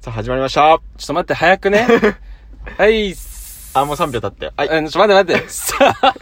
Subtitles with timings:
[0.00, 0.60] さあ、始まりました。
[0.60, 1.86] ちょっと待って、早くね。
[2.78, 3.14] はい、
[3.74, 4.52] あ、もう3秒経って。
[4.56, 4.68] はい。
[4.78, 5.50] うんちょっと待って待って。
[5.50, 6.14] さあ、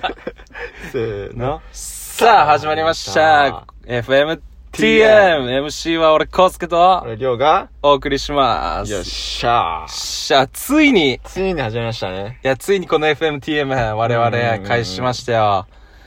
[0.93, 1.61] せーの。
[1.73, 3.65] さあ、始まりました。
[3.87, 4.41] FMTM。
[4.73, 8.91] MC は俺、コウスケとこれ、りょうが、お送りします。
[8.91, 9.93] よっしゃー。
[9.93, 12.39] しゃ、ついに、いついに始まりましたね。
[12.43, 14.31] や、ついにこの FMTM、我々、
[14.67, 15.67] 開始しましたよ。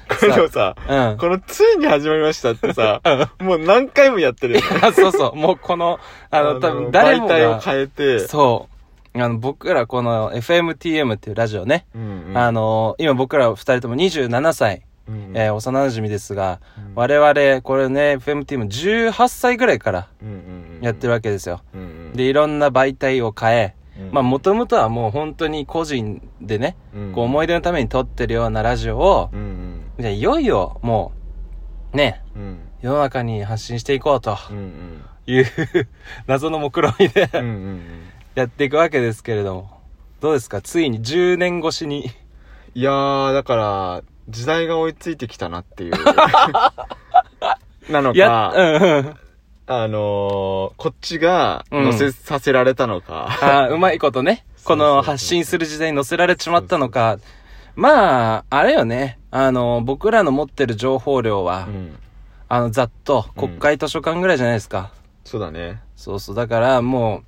[0.10, 1.18] これでもさ、うん。
[1.18, 3.02] このついに始まりましたってさ、
[3.40, 4.66] もう何回もやってるよね。
[4.82, 5.36] あ、 そうそう。
[5.36, 6.00] もうこの、
[6.32, 8.68] あの、多分誰も媒体をが、変えて、そ
[9.16, 9.22] う。
[9.22, 11.86] あの、僕らこの FMTM っていうラジオね。
[11.96, 14.84] うんうんあの、今僕ら二人とも27歳。
[15.08, 20.36] うんえー幼馴染ですが、うん我々、これね、FMTM18 歳ぐらいからうんうん
[20.78, 21.62] うんやってるわけですよ。
[21.74, 29.40] うんうんで、いろんな媒体を変え、うんまあ、もともとはもう本当に個人でね、うんこう思い出のために撮ってるようなラジオをう、ん
[30.00, 31.12] じゃあいよいよ、も
[31.94, 35.46] う、ね、うんうん世の中に発信していこうとうんうんいう
[36.28, 37.82] 謎の目論見でうんうんうん
[38.36, 39.82] やっていくわけですけれども、
[40.22, 40.62] どうですか？
[40.62, 42.10] ついに10年越しに。
[42.76, 45.92] いやー、だから、時代が追いついてきたなっていう。
[47.92, 49.16] なのや、か、うんうん。
[49.68, 53.28] あのー、こっちがうん乗せさせられたのか。
[53.42, 54.46] あーうまいことね。
[54.64, 57.18] この発信する時代に乗せられちまったのか。
[57.76, 59.20] まあ、あれよね。
[59.32, 61.96] あの、僕らの持ってる情報量は、うん。
[62.48, 64.92] あの、ざっとうん国会図書館ぐらいじゃないですか。
[65.24, 65.82] そうだね。
[65.96, 66.36] そうそう。
[66.36, 67.24] だからも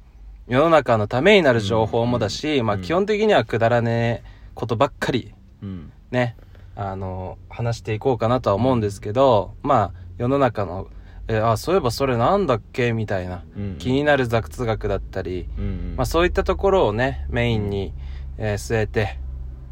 [0.47, 5.91] う、世の中のためになる情報もだし、まあうん基本的にはくだらねえことばっかり、うん。
[6.09, 6.35] ね、
[6.75, 10.87] あの、話していこうかなとは思うんですけど、まあ、世の中の、
[11.27, 12.91] えあ、そういえばそれなんだっけ？
[12.91, 13.75] みたいな、うん。
[13.77, 15.93] 気になる雑学だったり、うんうん。
[15.95, 17.93] まあそういったところをね、メインに、
[18.37, 19.19] えー据えて、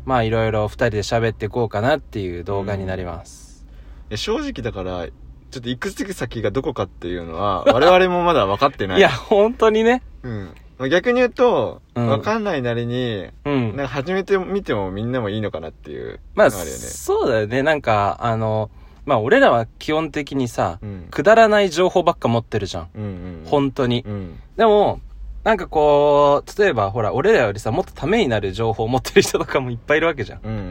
[0.10, 3.64] まあいろいろ二人で喋っていこうかなっていう動画になります。
[4.10, 8.98] いや正直だから、ちょっと行く先がどこかっていうのは、 我々もまだ分かってない。
[8.98, 10.02] いや、本当にね。
[10.24, 10.56] うん。
[10.80, 13.76] まあ逆に言うと、うん分かんないなりに、うん。
[13.76, 16.20] なんか始めてみてもみんなもいいのかなっていう。
[16.34, 16.50] まあ。
[16.50, 17.62] そうだよね。
[17.62, 18.72] なんか、あの、
[19.06, 21.08] まあ俺らは基本的にさ、うん。
[21.12, 22.88] くだらない情報ばっか持ってるじゃん。
[22.96, 23.42] うんうん。
[23.46, 24.04] 本当に。
[24.08, 24.40] うん。
[24.58, 25.02] でも、
[25.44, 30.42] なんかこう、例えばほら、俺らよりさ、もっとためになる情報を持ってる人とかもいっぱいいるわけじゃん。
[30.44, 30.62] うんうんう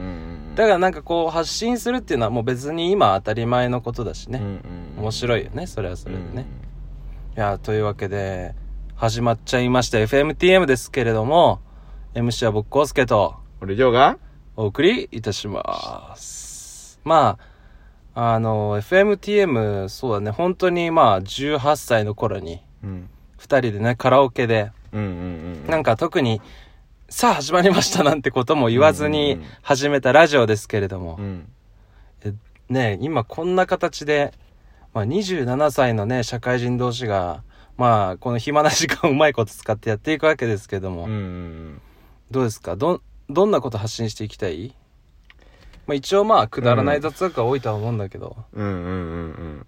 [0.51, 0.55] ん。
[0.55, 4.39] だからなんかこう、発信するっていうのはもう別に今当たり前のことだしね。
[4.39, 4.45] うん
[4.97, 5.03] うん。
[5.03, 6.45] 面白いよね、それはそれでね。
[7.35, 8.53] いや、というわけで、
[8.95, 11.61] 始まっちゃいました FMTM ですけれども、
[12.13, 14.17] MC は僕、コウスケと俺、りょうが？
[14.55, 16.99] お送りいたします。
[17.05, 17.37] ま
[18.13, 23.09] あ、あの、FMTM、そうだね、本当にまあ、18歳の頃に、うん。
[23.39, 25.07] 二人でね、カラオケで、うんうん
[25.63, 25.67] うん。
[25.67, 26.41] なんか特に、
[27.09, 31.51] さあ始まりましたなんてことも言わずうんにうんうん始めたラジオですけれどもう、ん。
[32.23, 32.33] え
[32.69, 34.31] ね今こんな形で、
[34.93, 37.41] まあ27歳のね、社会人同士が、
[37.77, 41.81] まあ、この暇な時間をうまいこと使ってやっていくわけですけども、うんうん
[42.29, 42.75] どうですか？
[42.75, 44.75] ど、どんなこと発信していきたい？
[45.87, 48.35] まあ一応まあ、くだらない雑学が多いとは思うんだけど。
[48.53, 48.65] うん。
[48.65, 48.91] うんうんうんう
[49.61, 49.65] ん。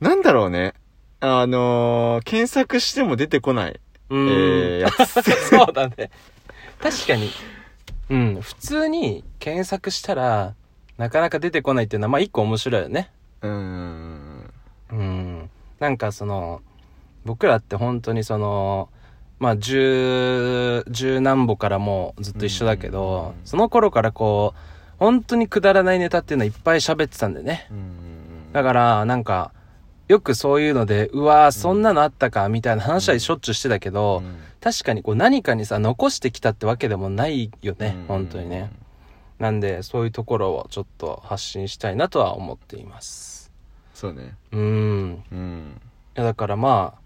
[0.00, 0.74] なんだろうね。
[1.20, 3.80] あのー、検索しても出てこない。
[4.10, 4.80] うえー、ーん。
[4.80, 5.22] やつ。
[5.50, 6.10] そうだね。
[6.80, 7.30] 確かに。
[8.10, 8.40] うん。
[8.40, 10.54] 普通に検索したら、
[10.96, 13.10] なかなか出てこないっていうのは、まあ一個面白いよね。
[13.42, 14.50] うんうん
[14.90, 15.50] うん。
[15.80, 16.62] なんかその、
[17.24, 18.88] 僕らって本当にその、
[19.38, 24.58] まあ十、十何歩からもうずっと一緒だけど、その頃からこう、
[24.98, 27.66] 本当にくだらないネタっていうのいっぱい喋ってたんでね。
[27.70, 27.76] うん。
[27.76, 29.52] うんだから、なんか、
[30.08, 38.72] よくそういうので、うわーそんなのあったか、みたいな話はしょっちゅうしてたけど、うん確かにこう何かにさ、残してきたってわけでもないよね、うん本当にね。。
[39.38, 43.52] なんで、そういうところをちょっと発信したいなとは思っています。
[43.94, 44.34] そうね。
[44.50, 45.24] うん。
[45.30, 45.80] うん。
[46.16, 47.00] いやだからまあ、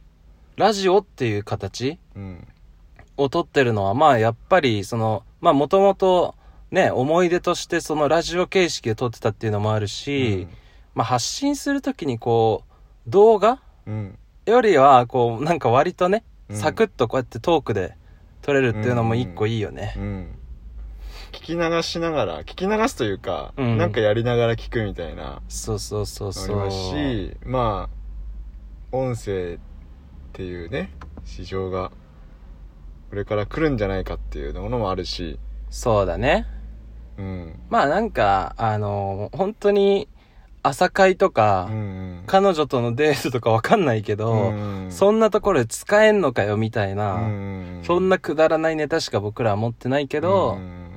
[0.56, 2.48] ラジオっていう形うん。
[3.18, 6.34] を撮ってるのはまあやっぱりその、まあもともと
[6.70, 10.48] ね、思い出としてそのラジオ形式で撮ってたっていうのもあるし、
[10.94, 12.71] まあ発信するときにこう、
[13.06, 13.60] 動画？
[13.86, 14.18] うん。
[14.46, 17.94] よりはこう、なんか割とね、うんサクッとこうやってトークで
[18.42, 19.94] 撮れるっていうのも一個いいよね。
[19.96, 20.38] うん。
[21.32, 26.60] 聞き流しながら、聞き流すというか、うんなんかやりながら聞くみたいな、そうそうそうそう。
[26.60, 29.58] ありますし、まあ、音声っ
[30.34, 30.90] ていうね、
[31.24, 31.90] 市場が、
[33.08, 35.38] これから来るんじゃないかっていうものもあるし、
[35.70, 36.46] そうだね。
[37.16, 37.60] うん。
[37.70, 40.08] まあなんか、あの、本当に
[40.62, 42.22] 朝会とか、うんうん。
[42.26, 50.88] 彼女とのデートとかわかんないけど、うんそんなところで使えんのかよみたいな、うんそんなくだらないネタしか僕らは持ってないけど、うん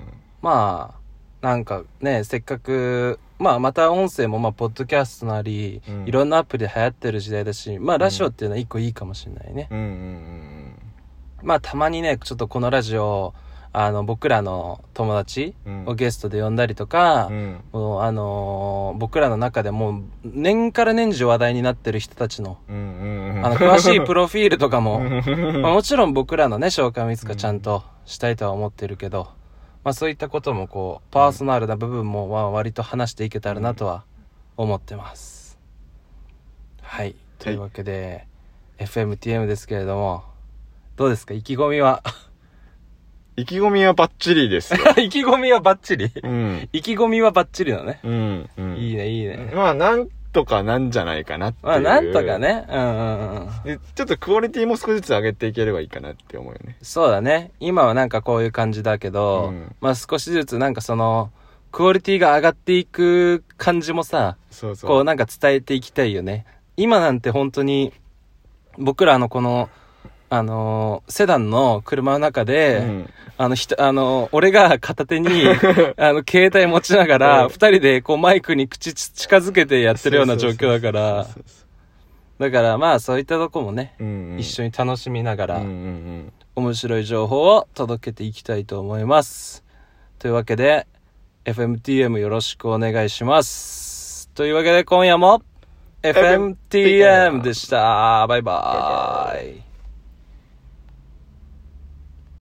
[0.41, 0.95] ま
[1.41, 6.05] あ、なんかね、せっかく、まあまた音声もまあポッドキャストなり、うん。
[6.05, 9.67] いろんなアプリで流行ってる時代だし、まあラジオっていうのは一個いいかもしれないね。
[9.71, 10.75] うんうんうん。
[11.41, 13.33] まあたまにね、ちょっとこのラジオ、
[13.77, 15.83] あの、僕らの友達うん。
[15.85, 17.59] をゲストで呼んだりとか、うん。
[17.73, 23.45] もうあのー僕らの中でもう年から年中話題になってる人たちの、うんうんうん。
[23.45, 25.61] あの、詳しいプロフィールとかも、うん。
[25.61, 29.27] まあ、もちろん僕らのね、紹介もいつかちゃんとしたいとは思ってるけど、
[29.83, 34.05] まあそういったこともこう、パーソナルな部分もまあ割と話していけたらなとは
[34.55, 35.59] 思ってます。
[36.81, 37.15] はい。
[37.39, 38.25] というわけで、
[38.79, 40.23] FMTM ですけれども、
[40.95, 41.33] どうですか？
[41.33, 42.01] 意気込みは？
[43.37, 44.79] 意気込みはバッチリですよ。
[44.97, 46.11] 意気込みはバッチリ？
[46.23, 46.69] うん。
[46.71, 47.99] 意気込みはバッチリだね。
[48.03, 48.49] うん。
[48.57, 48.75] うん。
[48.77, 49.51] いいね、いいね。
[49.53, 51.65] まあ、なんとかなんじゃないかなっていう。
[51.67, 52.37] まあなんとか。
[52.39, 52.65] ね。
[52.69, 53.63] うんうんうん。
[53.63, 56.77] でちょっとクオリティも少しずつ上げていければいいかなって思うよね。
[56.81, 57.51] そうだね。
[57.59, 61.31] 今はなんかこういう感じだけど、うんまあ少しずつなんかその、
[61.71, 64.89] クオリティが上がっていく感じもさ、そうそう。
[64.89, 66.45] こうなんか伝えていきたいよね。
[66.77, 67.91] 今なんて本当に、
[68.77, 69.69] 僕らのこの、
[70.29, 75.43] あのーセダンの車の中で、うんあの、ひと、あのー俺が片手に、
[75.97, 81.27] あの、携帯持ちながうら、ん二人でこうマイクに口ち近づけてやってるような状況だから
[82.39, 89.63] だからまあそういったとこもね、ううんうん一緒に楽しみながら、うんうん面白い情報を届けていきたいと思います。
[90.19, 90.87] というわけで、
[91.43, 94.29] FMTM よろしくお願いします。
[94.35, 95.41] というわけで今夜も
[96.01, 98.25] FMTM でした。
[98.27, 99.64] バイバーイ。